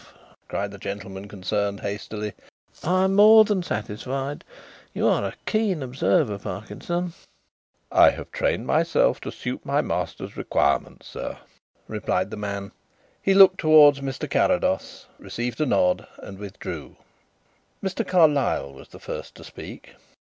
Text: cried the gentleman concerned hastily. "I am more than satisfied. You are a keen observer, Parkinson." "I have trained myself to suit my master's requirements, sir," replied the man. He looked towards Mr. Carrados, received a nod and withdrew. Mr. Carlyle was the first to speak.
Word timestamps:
cried 0.47 0.71
the 0.71 0.79
gentleman 0.79 1.27
concerned 1.27 1.81
hastily. 1.81 2.33
"I 2.83 3.03
am 3.03 3.13
more 3.13 3.45
than 3.45 3.61
satisfied. 3.61 4.43
You 4.95 5.07
are 5.07 5.23
a 5.23 5.35
keen 5.45 5.83
observer, 5.83 6.39
Parkinson." 6.39 7.13
"I 7.91 8.09
have 8.09 8.31
trained 8.31 8.65
myself 8.65 9.21
to 9.21 9.31
suit 9.31 9.63
my 9.63 9.81
master's 9.81 10.35
requirements, 10.35 11.07
sir," 11.07 11.37
replied 11.87 12.31
the 12.31 12.35
man. 12.37 12.71
He 13.21 13.35
looked 13.35 13.59
towards 13.59 14.01
Mr. 14.01 14.27
Carrados, 14.27 15.05
received 15.19 15.61
a 15.61 15.67
nod 15.67 16.07
and 16.17 16.39
withdrew. 16.39 16.95
Mr. 17.83 18.03
Carlyle 18.03 18.73
was 18.73 18.87
the 18.87 18.99
first 18.99 19.35
to 19.35 19.43
speak. 19.43 19.93